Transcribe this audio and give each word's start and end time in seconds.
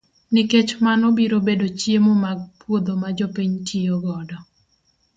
Nikech 0.33 0.71
mano 0.85 1.05
biro 1.17 1.37
bedo 1.47 1.67
chiemo 1.79 2.11
mag 2.23 2.39
puodho 2.59 2.93
ma 3.01 3.09
jopiny 3.17 3.53
tiyo 3.67 3.95
godo. 4.05 4.37